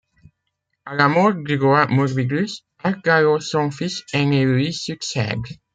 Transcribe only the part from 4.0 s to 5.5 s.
ainé lui succède.